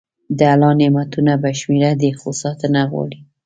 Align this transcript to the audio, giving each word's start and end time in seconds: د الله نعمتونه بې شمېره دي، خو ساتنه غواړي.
د 0.37 0.39
الله 0.53 0.71
نعمتونه 0.79 1.33
بې 1.41 1.51
شمېره 1.59 1.91
دي، 2.01 2.09
خو 2.19 2.29
ساتنه 2.41 2.81
غواړي. 2.91 3.19